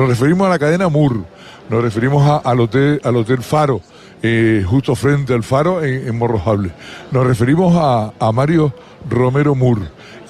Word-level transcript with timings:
nos 0.00 0.08
referimos 0.08 0.46
a 0.46 0.50
la 0.50 0.58
cadena 0.58 0.88
Mur, 0.88 1.26
nos 1.68 1.82
referimos 1.82 2.40
al, 2.42 2.60
hotel, 2.60 3.02
al 3.04 3.16
Hotel 3.16 3.42
Faro, 3.42 3.82
eh, 4.22 4.64
justo 4.66 4.94
frente 4.94 5.34
al 5.34 5.42
Faro 5.42 5.84
en, 5.84 6.16
Morrojable. 6.16 6.72
Nos 7.10 7.26
referimos 7.26 7.76
a, 7.76 8.14
a 8.18 8.32
Mario 8.32 8.72
Romero 9.10 9.54
Mur 9.54 9.80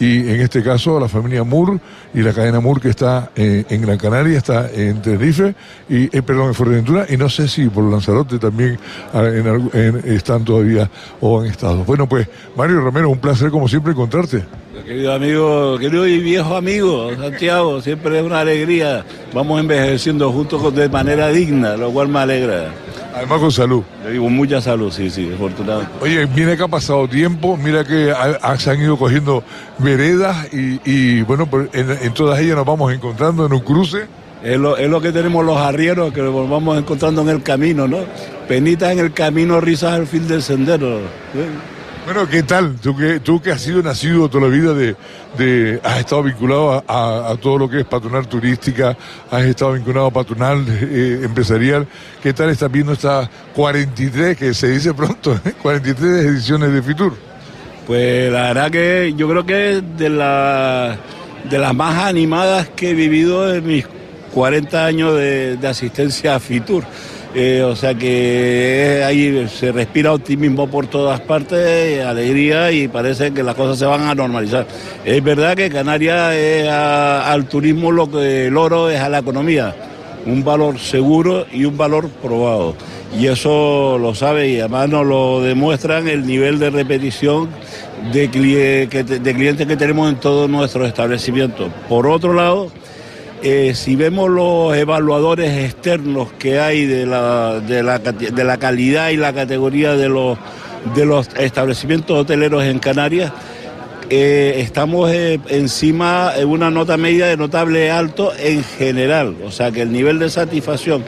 y 0.00 0.30
en 0.30 0.40
este 0.40 0.62
caso 0.62 0.98
la 0.98 1.08
familia 1.08 1.44
Moore 1.44 1.78
y 2.14 2.22
la 2.22 2.32
cadena 2.32 2.58
Moore 2.58 2.80
que 2.80 2.88
está 2.88 3.30
eh, 3.36 3.64
en 3.68 3.82
Gran 3.82 3.98
Canaria, 3.98 4.38
está 4.38 4.70
en 4.72 5.00
Tenerife, 5.02 5.54
y, 5.88 6.04
eh, 6.16 6.22
perdón, 6.22 6.48
en 6.48 6.54
Fuerteventura, 6.54 7.06
y 7.08 7.16
no 7.16 7.28
sé 7.28 7.46
si 7.46 7.68
por 7.68 7.84
Lanzarote 7.84 8.38
también 8.38 8.78
ah, 9.12 9.24
están 10.06 10.44
todavía 10.44 10.90
o 11.20 11.40
han 11.40 11.46
estado. 11.46 11.84
Bueno, 11.84 12.08
pues 12.08 12.26
Mario 12.56 12.80
Romero, 12.80 13.10
un 13.10 13.18
placer 13.18 13.50
como 13.50 13.68
siempre 13.68 13.92
encontrarte. 13.92 14.42
Querido 14.86 15.12
amigo, 15.12 15.78
querido 15.78 16.06
y 16.06 16.18
viejo 16.18 16.56
amigo, 16.56 17.10
Santiago, 17.14 17.80
siempre 17.82 18.18
es 18.18 18.24
una 18.24 18.40
alegría. 18.40 19.04
Vamos 19.34 19.60
envejeciendo 19.60 20.32
juntos 20.32 20.74
de 20.74 20.88
manera 20.88 21.28
digna, 21.28 21.76
lo 21.76 21.90
cual 21.90 22.08
me 22.08 22.20
alegra. 22.20 22.72
Además 23.14 23.40
con 23.40 23.52
salud. 23.52 23.82
Le 24.04 24.12
digo 24.12 24.28
mucha 24.28 24.60
salud, 24.60 24.92
sí, 24.92 25.10
sí, 25.10 25.30
afortunado. 25.34 25.86
Oye, 26.00 26.26
mira 26.26 26.56
que 26.56 26.62
ha 26.62 26.68
pasado 26.68 27.08
tiempo, 27.08 27.56
mira 27.56 27.84
que 27.84 28.12
se 28.58 28.70
han 28.70 28.80
ido 28.80 28.96
cogiendo 28.96 29.42
veredas 29.78 30.48
y, 30.52 31.22
bueno, 31.22 31.46
pues 31.46 31.68
en, 31.72 32.14
todas 32.14 32.38
ellas 32.40 32.56
nos 32.56 32.66
vamos 32.66 32.92
encontrando 32.92 33.46
en 33.46 33.52
un 33.52 33.60
cruce. 33.60 34.06
Es 34.42 34.58
lo, 34.58 34.78
es 34.78 34.88
lo 34.88 35.02
que 35.02 35.12
tenemos 35.12 35.44
los 35.44 35.58
arrieros, 35.58 36.14
que 36.14 36.22
nos 36.22 36.48
vamos 36.48 36.78
encontrando 36.78 37.20
en 37.20 37.28
el 37.28 37.42
camino, 37.42 37.86
¿no? 37.86 37.98
Penitas 38.48 38.92
en 38.92 39.00
el 39.00 39.12
camino, 39.12 39.60
risas 39.60 39.92
al 39.92 40.06
fin 40.06 40.26
del 40.26 40.42
sendero. 40.42 41.00
Bueno, 42.12 42.28
¿qué 42.28 42.42
tal? 42.42 42.74
Tú 42.74 42.96
que, 42.96 43.20
tú 43.20 43.40
que 43.40 43.52
has 43.52 43.60
sido 43.60 43.80
nacido 43.84 44.28
toda 44.28 44.48
la 44.48 44.50
vida 44.52 44.74
de, 44.74 44.96
de 45.38 45.80
has 45.84 46.00
estado 46.00 46.24
vinculado 46.24 46.82
a, 46.88 47.36
todo 47.40 47.56
lo 47.56 47.70
que 47.70 47.78
es 47.78 47.86
patronal 47.86 48.26
turística, 48.26 48.96
has 49.30 49.42
estado 49.44 49.74
vinculado 49.74 50.06
a 50.06 50.10
patronal 50.10 50.64
eh, 50.68 51.20
empresarial. 51.22 51.86
¿Qué 52.20 52.32
tal 52.32 52.50
estás 52.50 52.68
viendo 52.68 52.94
estas 52.94 53.30
43, 53.54 54.36
que 54.36 54.52
se 54.54 54.72
dice 54.72 54.92
pronto, 54.92 55.38
43 55.62 56.02
eh? 56.02 56.28
ediciones 56.30 56.72
de 56.72 56.82
Fitur? 56.82 57.14
Pues 57.86 58.32
la 58.32 58.42
verdad 58.54 58.72
que 58.72 59.14
yo 59.16 59.28
creo 59.28 59.46
que 59.46 59.76
es 59.76 59.82
de, 59.96 60.08
la, 60.08 60.98
de 61.48 61.58
las 61.60 61.74
más 61.76 62.06
animadas 62.06 62.70
que 62.70 62.90
he 62.90 62.94
vivido 62.94 63.54
en 63.54 63.64
mis 63.64 63.86
40 64.34 64.84
años 64.84 65.14
de, 65.14 65.58
de 65.58 65.68
asistencia 65.68 66.34
a 66.34 66.40
Fitur. 66.40 66.82
Eh, 67.32 67.62
o 67.62 67.76
sea 67.76 67.94
que 67.94 69.04
ahí 69.06 69.46
se 69.48 69.70
respira 69.70 70.12
optimismo 70.12 70.68
por 70.68 70.88
todas 70.88 71.20
partes, 71.20 72.04
alegría 72.04 72.72
y 72.72 72.88
parece 72.88 73.32
que 73.32 73.44
las 73.44 73.54
cosas 73.54 73.78
se 73.78 73.86
van 73.86 74.02
a 74.02 74.14
normalizar. 74.16 74.66
Es 75.04 75.22
verdad 75.22 75.54
que 75.54 75.70
Canarias 75.70 76.68
al 76.68 77.46
turismo 77.46 77.92
lo 77.92 78.10
que 78.10 78.48
el 78.48 78.56
oro 78.56 78.90
es 78.90 78.98
a 78.98 79.08
la 79.08 79.18
economía, 79.18 79.74
un 80.26 80.42
valor 80.42 80.80
seguro 80.80 81.46
y 81.52 81.64
un 81.64 81.76
valor 81.76 82.08
probado. 82.08 82.74
Y 83.16 83.26
eso 83.26 83.96
lo 83.98 84.14
sabe 84.14 84.48
y 84.48 84.58
además 84.58 84.88
nos 84.88 85.06
lo 85.06 85.40
demuestran 85.40 86.08
el 86.08 86.26
nivel 86.26 86.58
de 86.58 86.70
repetición 86.70 87.48
de 88.12 88.28
clientes 88.28 89.66
que 89.66 89.76
tenemos 89.76 90.08
en 90.10 90.16
todos 90.16 90.50
nuestros 90.50 90.88
establecimientos. 90.88 91.70
Por 91.88 92.08
otro 92.08 92.32
lado, 92.32 92.72
eh, 93.42 93.72
si 93.74 93.96
vemos 93.96 94.28
los 94.28 94.76
evaluadores 94.76 95.64
externos 95.64 96.28
que 96.38 96.60
hay 96.60 96.86
de 96.86 97.06
la, 97.06 97.60
de 97.60 97.82
la, 97.82 98.56
calidad 98.58 99.10
y 99.10 99.16
la 99.16 99.32
categoría 99.32 99.96
de 99.96 100.08
los, 100.08 100.38
de 100.94 101.06
los 101.06 101.28
establecimientos 101.36 102.18
hoteleros 102.18 102.64
en 102.64 102.78
Canarias, 102.78 103.32
eh, 104.10 104.54
estamos 104.58 105.10
eh, 105.10 105.40
encima 105.48 106.32
en 106.36 106.48
una 106.48 106.70
nota 106.70 106.96
media 106.96 107.26
de 107.26 107.36
notable 107.36 107.90
alto 107.90 108.32
en 108.38 108.62
general. 108.64 109.36
O 109.44 109.50
sea 109.50 109.70
que 109.70 109.82
el 109.82 109.92
nivel 109.92 110.18
de 110.18 110.28
satisfacción 110.28 111.04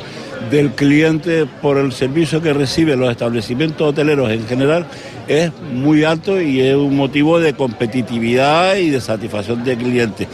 del 0.51 0.71
cliente 0.71 1.47
por 1.61 1.79
el 1.79 1.93
servicio 1.93 2.41
que 2.41 2.53
recibe 2.53 2.97
los 2.97 3.11
establecimientos 3.11 3.89
hoteleros 3.89 4.31
en 4.31 4.47
general 4.47 4.87
es 5.29 5.51
muy 5.73 6.05
alto 6.05 6.41
y 6.41 6.61
es 6.61 6.75
un 6.77 6.97
motivo 6.97 7.41
de 7.41 7.55
competitividad 7.55 8.77
y 8.77 8.91
de 8.91 9.01
satisfacción 9.01 9.63
del 9.65 9.79
cliente. 9.79 10.29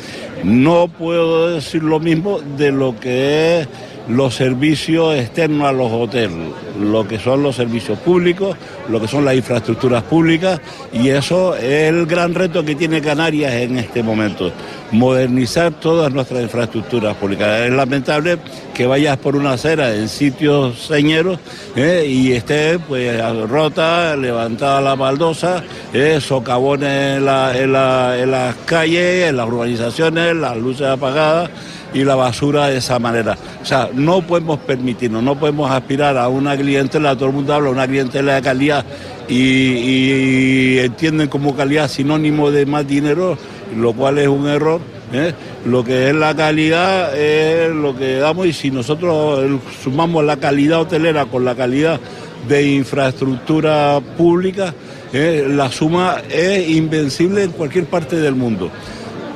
No 0.44 0.88
puedo 0.88 1.50
decir 1.50 1.82
lo 1.82 2.00
mismo 2.00 2.40
de 2.40 2.72
lo 2.72 2.98
que 2.98 3.60
es 3.60 3.68
los 4.08 4.34
servicios 4.34 5.16
externos 5.16 5.68
a 5.68 5.72
los 5.72 5.92
hoteles, 5.92 6.50
lo 6.80 7.06
que 7.06 7.18
son 7.18 7.42
los 7.42 7.56
servicios 7.56 7.98
públicos, 7.98 8.56
lo 8.88 9.00
que 9.00 9.08
son 9.08 9.24
las 9.24 9.34
infraestructuras 9.34 10.02
públicas 10.04 10.60
y 10.92 11.08
eso 11.08 11.54
es 11.54 11.90
el 11.90 12.06
gran 12.06 12.34
reto 12.34 12.64
que 12.64 12.74
tiene 12.74 13.02
Canarias 13.02 13.52
en 13.52 13.78
este 13.78 14.02
momento, 14.02 14.50
modernizar 14.92 15.72
todas 15.72 16.12
nuestras 16.12 16.42
infraestructuras 16.42 17.16
públicas. 17.16 17.62
Es 17.62 17.70
lamentable 17.70 18.38
que 18.72 18.86
vayas 18.86 19.18
por 19.18 19.36
una 19.36 19.52
acera 19.52 19.94
en 19.94 20.08
sitios 20.08 20.78
señeros 20.86 21.38
eh, 21.76 22.06
y 22.08 22.32
esté 22.32 22.78
pues 22.78 23.20
rota, 23.48 24.16
levantada 24.16 24.80
la 24.80 24.94
baldosa, 24.94 25.62
eh, 25.92 26.18
socavones 26.20 27.18
en, 27.18 27.28
en 27.28 28.30
las 28.30 28.56
calles, 28.64 29.28
en 29.28 29.36
las 29.36 29.48
urbanizaciones, 29.48 30.34
las 30.34 30.56
luces 30.56 30.86
apagadas 30.86 31.50
y 31.94 32.04
la 32.04 32.14
basura 32.14 32.68
de 32.68 32.78
esa 32.78 32.98
manera. 32.98 33.36
O 33.62 33.64
sea, 33.64 33.90
no 33.92 34.22
podemos 34.22 34.58
permitirnos, 34.60 35.22
no 35.22 35.38
podemos 35.38 35.70
aspirar 35.70 36.16
a 36.16 36.28
una 36.28 36.56
clientela, 36.56 37.14
todo 37.14 37.26
el 37.28 37.34
mundo 37.34 37.54
habla 37.54 37.70
una 37.70 37.86
clientela 37.86 38.34
de 38.34 38.42
calidad 38.42 38.84
y, 39.28 40.78
entienden 40.78 41.28
como 41.28 41.56
calidad 41.56 41.88
sinónimo 41.88 42.50
de 42.50 42.66
más 42.66 42.86
dinero, 42.86 43.36
lo 43.76 43.92
cual 43.92 44.18
es 44.18 44.28
un 44.28 44.48
error. 44.48 44.80
¿eh? 45.12 45.32
Lo 45.66 45.84
que 45.84 46.08
es 46.08 46.14
la 46.14 46.34
calidad 46.34 47.16
es 47.16 47.70
lo 47.70 47.96
que 47.96 48.18
damos 48.18 48.46
y 48.46 48.52
si 48.52 48.70
nosotros 48.70 49.60
sumamos 49.82 50.24
la 50.24 50.36
calidad 50.36 50.80
hotelera 50.80 51.26
con 51.26 51.44
la 51.44 51.54
calidad 51.54 52.00
de 52.48 52.66
infraestructura 52.66 54.00
pública, 54.16 54.74
¿eh? 55.12 55.46
la 55.48 55.70
suma 55.70 56.22
es 56.30 56.68
invencible 56.68 57.44
en 57.44 57.50
cualquier 57.50 57.86
parte 57.86 58.16
del 58.16 58.34
mundo. 58.34 58.70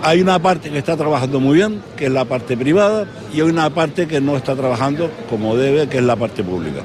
Hay 0.03 0.21
una 0.21 0.39
parte 0.41 0.71
que 0.71 0.79
está 0.79 0.97
trabajando 0.97 1.39
muy 1.39 1.57
bien, 1.57 1.81
que 1.97 2.07
es 2.07 2.13
la 2.13 2.25
parte 2.25 2.57
privada, 2.57 3.07
y 3.33 3.37
hay 3.37 3.43
una 3.43 3.71
parte 3.71 4.09
que 4.09 4.21
no 4.21 4.37
está 4.37 4.57
trabajando 4.57 5.11
como 5.31 5.57
debe, 5.57 5.89
que 5.89 5.99
es 5.99 6.05
la 6.05 6.17
parte 6.17 6.43
pública. 6.43 6.83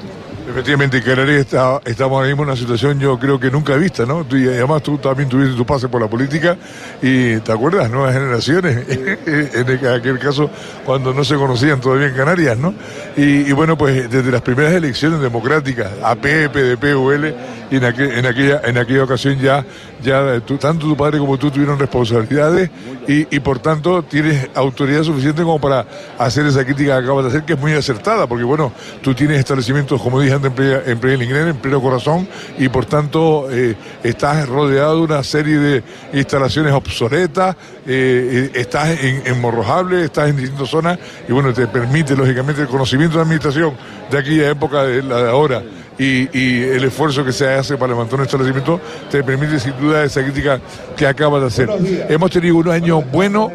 Efectivamente, 0.49 1.03
Canarias 1.03 1.39
está, 1.39 1.81
estamos 1.83 2.15
ahora 2.15 2.27
mismo 2.29 2.43
en 2.43 2.49
una 2.49 2.57
situación 2.57 2.97
yo 2.99 3.19
creo 3.19 3.37
que 3.37 3.51
nunca 3.51 3.75
vista, 3.75 4.05
¿no? 4.05 4.25
y 4.31 4.47
además 4.47 4.81
tú 4.81 4.97
también 4.97 5.27
tuviste 5.27 5.57
tu 5.57 5.65
pase 5.65 5.89
por 5.89 6.01
la 6.01 6.07
política 6.07 6.57
y 7.01 7.37
te 7.39 7.51
acuerdas, 7.51 7.91
nuevas 7.91 8.13
generaciones, 8.13 8.87
en 9.27 9.87
aquel 9.87 10.17
caso 10.19 10.49
cuando 10.85 11.13
no 11.13 11.25
se 11.25 11.35
conocían 11.35 11.81
todavía 11.81 12.07
en 12.07 12.13
Canarias, 12.13 12.57
¿no? 12.57 12.73
Y, 13.17 13.51
bueno, 13.51 13.77
pues 13.77 14.09
desde 14.09 14.31
las 14.31 14.41
primeras 14.41 14.71
elecciones 14.71 15.19
democráticas, 15.19 15.91
AP, 16.01 16.49
PDP, 16.49 16.95
UL, 16.95 17.35
y 17.69 17.77
en, 17.77 17.83
en, 17.83 18.25
aquella, 18.25 18.61
en 18.63 18.77
aquella 18.77 19.03
ocasión 19.03 19.37
ya, 19.39 19.65
ya 20.03 20.39
tanto 20.59 20.87
tu 20.87 20.95
padre 20.95 21.19
como 21.19 21.37
tú 21.37 21.51
tuvieron 21.51 21.77
responsabilidades 21.77 22.69
y, 23.07 23.35
y 23.35 23.39
por 23.39 23.59
tanto 23.59 24.03
tienes 24.03 24.49
autoridad 24.55 25.03
suficiente 25.03 25.43
como 25.43 25.59
para 25.59 25.85
hacer 26.17 26.45
esa 26.45 26.63
crítica 26.63 26.97
que 26.97 27.05
acabas 27.05 27.25
de 27.25 27.29
hacer, 27.29 27.43
que 27.43 27.53
es 27.53 27.59
muy 27.59 27.73
acertada, 27.73 28.27
porque 28.27 28.43
bueno, 28.43 28.71
tú 29.01 29.13
tienes 29.13 29.39
establecimientos, 29.39 30.01
como 30.01 30.21
dije 30.21 30.35
en 30.35 30.99
pleno 30.99 31.23
inglés, 31.23 31.47
en 31.47 31.57
pleno 31.57 31.81
corazón, 31.81 32.27
y 32.57 32.69
por 32.69 32.85
tanto 32.85 33.47
eh, 33.51 33.75
estás 34.03 34.47
rodeado 34.47 34.97
de 34.97 35.01
una 35.01 35.23
serie 35.23 35.57
de 35.57 35.83
instalaciones 36.13 36.73
obsoletas, 36.73 37.55
eh, 37.85 38.51
eh, 38.53 38.59
estás 38.59 38.99
en, 39.01 39.23
en, 39.25 39.41
Morrojable, 39.41 40.03
estás 40.03 40.29
en 40.29 40.37
distintas 40.37 40.69
zonas, 40.69 40.97
y 41.27 41.31
bueno, 41.31 41.53
te 41.53 41.67
permite 41.67 42.15
lógicamente 42.15 42.61
el 42.61 42.67
conocimiento 42.67 43.17
de 43.17 43.23
administración 43.23 43.73
de 44.09 44.17
aquella 44.17 44.49
época, 44.49 44.83
de 44.83 45.03
la 45.03 45.23
de 45.23 45.29
ahora, 45.29 45.63
y, 45.97 46.63
el 46.63 46.83
esfuerzo 46.83 47.25
que 47.25 47.31
se 47.31 47.45
hace 47.57 47.77
para 47.77 47.93
levantar 47.93 48.19
un 48.19 48.25
establecimiento 48.25 48.79
te 49.09 49.23
permite 49.23 49.59
sin 49.59 49.77
duda 49.79 50.03
esa 50.03 50.23
crítica 50.23 50.59
que 50.95 51.07
acabas 51.07 51.41
de 51.41 51.47
hacer. 51.47 51.69
Hemos 52.09 52.31
tenido 52.31 52.55
unos 52.55 52.73
años 52.73 53.03
buenos, 53.11 53.51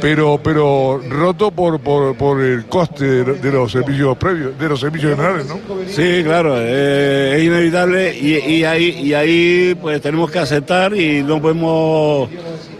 pero 0.00 0.40
pero 0.42 1.00
roto 1.08 1.50
por, 1.50 1.80
por, 1.80 2.40
el 2.40 2.66
coste 2.66 3.24
de, 3.24 3.52
los 3.52 3.72
servicios 3.72 4.16
previos, 4.16 4.58
de 4.58 4.68
los 4.68 4.80
servicios 4.80 5.16
generales, 5.16 5.46
¿no? 5.46 5.58
Sí, 5.88 6.22
claro, 6.24 6.56
eh, 6.58 7.36
es 7.36 7.44
inevitable 7.44 8.16
y, 8.16 8.64
ahí, 8.64 8.90
y 9.02 9.14
ahí 9.14 9.76
pues 9.80 10.00
tenemos 10.00 10.30
que 10.30 10.38
aceptar 10.38 10.94
y 10.94 11.22
no 11.22 11.40
podemos 11.40 12.28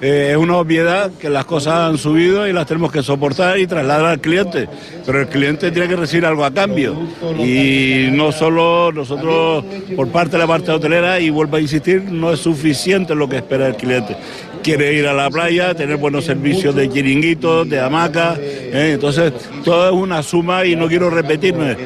eh, 0.00 0.29
es 0.32 0.37
una 0.37 0.58
obviedad 0.58 1.11
que 1.12 1.31
las 1.31 1.46
cosas 1.46 1.88
han 1.88 1.96
subido 1.96 2.46
y 2.46 2.52
las 2.52 2.67
tenemos 2.67 2.93
que 2.93 3.02
soportar 3.02 3.58
y 3.58 3.67
trasladar 3.67 4.05
al 4.05 4.20
cliente. 4.20 4.69
Pero 5.05 5.20
el 5.20 5.29
cliente 5.29 5.70
tiene 5.70 5.88
que 5.88 5.96
recibir 5.96 6.26
algo 6.26 6.44
a 6.44 6.52
cambio. 6.52 6.94
Y 7.38 8.08
no 8.12 8.31
solo 8.32 8.93
nosotros, 8.93 9.64
por 9.94 10.08
parte 10.08 10.32
de 10.32 10.38
la 10.38 10.46
parte 10.56 10.73
hotelera, 10.73 11.20
y 11.20 11.29
vuelvo 11.29 11.56
a 11.56 11.61
insistir, 11.61 12.05
no 12.05 12.32
es 12.32 12.41
suficiente 12.41 13.14
lo 13.14 13.29
que 13.29 13.37
espera 13.37 13.67
el 13.67 13.76
cliente. 13.76 14.17
Quiere 14.62 14.94
ir 14.94 15.06
a 15.06 15.12
la 15.12 15.29
playa, 15.29 15.75
tener 15.75 15.99
buenos 15.99 16.25
servicios 16.25 16.75
de 16.75 16.88
chiringuitos, 16.88 17.69
de 17.69 17.79
hamaca, 17.79 18.38
¿eh? 18.73 18.93
Entonces, 18.95 19.33
todo 19.65 19.87
es 19.87 19.93
una 19.93 20.23
suma 20.23 20.65
y 20.65 20.77
no 20.77 20.89
quiero 20.89 21.11
repetirme, 21.11 21.77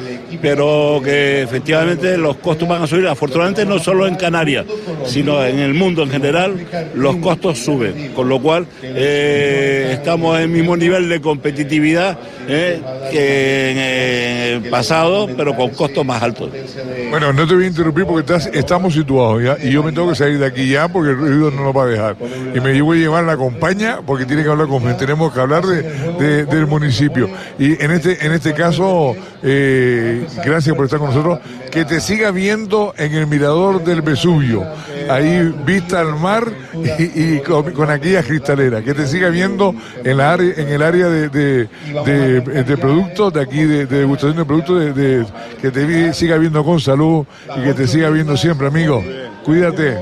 pero 0.41 1.01
que 1.03 1.41
efectivamente 1.41 2.17
los 2.17 2.37
costos 2.37 2.67
van 2.67 2.83
a 2.83 2.87
subir. 2.87 3.07
Afortunadamente 3.07 3.65
no 3.65 3.79
solo 3.79 4.07
en 4.07 4.15
Canarias, 4.15 4.65
sino 5.05 5.43
en 5.43 5.59
el 5.59 5.73
mundo 5.73 6.03
en 6.03 6.11
general, 6.11 6.55
los 6.95 7.17
costos 7.17 7.59
suben, 7.59 8.11
con 8.13 8.29
lo 8.29 8.41
cual 8.41 8.67
eh, 8.83 9.91
estamos 9.93 10.37
en 10.37 10.43
el 10.43 10.49
mismo 10.49 10.77
nivel 10.77 11.09
de 11.09 11.21
competitividad 11.21 12.17
¿eh? 12.47 12.81
que 13.11 13.71
en 13.71 13.77
el 14.63 14.69
pasado, 14.69 15.29
pero 15.35 15.55
con 15.55 15.69
costos 15.71 16.05
más 16.05 16.21
altos. 16.21 16.49
Bueno, 17.09 17.33
no 17.33 17.47
te 17.47 17.55
voy 17.55 17.65
a 17.65 17.67
interrumpir 17.67 18.05
porque 18.05 18.21
estás, 18.21 18.49
estamos 18.53 18.93
situados 18.93 19.43
ya 19.43 19.57
y 19.61 19.71
yo 19.71 19.83
me 19.83 19.91
tengo 19.91 20.09
que 20.09 20.15
salir 20.15 20.39
de 20.39 20.45
aquí 20.45 20.69
ya 20.69 20.87
porque 20.87 21.11
el 21.11 21.17
ruido 21.17 21.51
no 21.51 21.63
nos 21.63 21.75
va 21.75 21.83
a 21.83 21.87
dejar. 21.87 22.15
Y 22.53 22.59
me 22.59 22.81
voy 22.81 22.99
a 22.99 23.01
llevar 23.01 23.23
la 23.23 23.37
compañía 23.37 23.99
porque 24.05 24.25
tiene 24.25 24.43
que 24.43 24.49
hablar 24.49 24.67
con 24.67 24.81
tenemos 24.97 25.33
que 25.33 25.39
hablar 25.39 25.65
de, 25.65 26.45
del 26.45 26.67
municipio. 26.67 26.80
Y 27.59 27.83
en 27.83 27.91
este, 27.91 28.25
en 28.25 28.31
este 28.31 28.53
caso, 28.53 29.15
eh, 29.43 30.25
gracias 30.43 30.75
por 30.75 30.85
estar 30.85 30.99
con 30.99 31.09
nosotros. 31.09 31.39
Que 31.71 31.85
te 31.85 32.01
siga 32.01 32.31
viendo 32.31 32.93
en 32.97 33.13
el 33.13 33.27
mirador 33.27 33.83
del 33.83 34.01
Vesubio, 34.01 34.65
ahí 35.09 35.53
vista 35.65 36.01
al 36.01 36.19
mar 36.19 36.45
y, 36.97 37.39
con, 37.39 37.71
con, 37.71 37.89
aquella 37.89 38.23
cristalera. 38.23 38.81
Que 38.81 38.93
te 38.93 39.07
siga 39.07 39.29
viendo 39.29 39.73
en, 40.03 40.17
la 40.17 40.33
área, 40.33 40.53
en 40.57 40.67
el 40.67 40.81
área 40.81 41.07
de, 41.07 41.29
de, 41.29 41.69
de, 42.05 42.63
de 42.63 42.77
productos, 42.77 43.33
de 43.33 43.41
aquí, 43.41 43.63
de, 43.63 43.85
degustación 43.85 44.37
de 44.37 44.45
productos, 44.45 44.95
de, 44.95 45.25
que 45.61 45.71
te 45.71 46.13
siga 46.13 46.37
viendo 46.37 46.63
con 46.63 46.79
salud 46.79 47.25
y 47.57 47.63
que 47.63 47.73
te 47.73 47.87
siga 47.87 48.09
viendo 48.09 48.35
siempre, 48.35 48.67
amigo. 48.67 49.03
Cuídate. 49.43 49.97